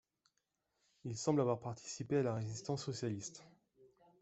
[1.03, 3.43] Il semble avoir participé à la résistance socialiste.